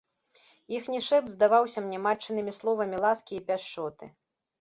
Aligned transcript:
Іхні 0.77 1.01
шэпт 1.07 1.29
здаваўся 1.33 1.83
мне 1.87 1.99
матчынымі 2.05 2.53
словамі 2.61 2.97
ласкі 3.05 3.37
і 3.41 3.43
пяшчоты. 3.51 4.09